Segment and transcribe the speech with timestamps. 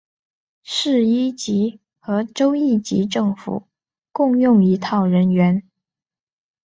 [0.63, 3.67] 市一级和州一级政府
[4.11, 5.61] 共用一套人员。